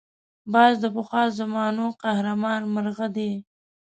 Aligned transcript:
باز 0.53 0.73
د 0.83 0.85
پخوا 0.95 1.23
زمانو 1.39 1.85
قهرمان 2.01 2.61
مرغه 2.73 3.07
دی 3.15 3.31